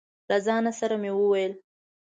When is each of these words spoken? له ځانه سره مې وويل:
له 0.29 0.37
ځانه 0.45 0.71
سره 0.79 0.95
مې 1.01 1.11
وويل: 1.15 1.53